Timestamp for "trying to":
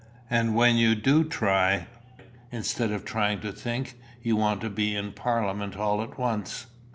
3.05-3.51